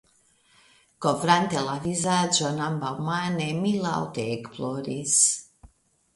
[1.05, 5.17] Kovrante la vizaĝon ambaŭmane, mi laŭte ekploris.